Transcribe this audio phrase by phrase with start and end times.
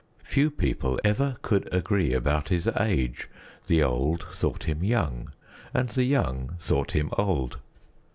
[0.23, 3.29] Few people ever could agree about his age;
[3.67, 5.31] the old thought him young,
[5.75, 7.59] and the young thought him old.